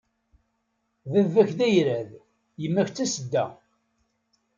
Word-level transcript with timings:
Baba-k 1.11 1.49
d 1.57 1.59
ayrad, 1.67 2.11
yemma-k 2.61 2.89
d 2.91 2.93
tasedda. 2.95 3.45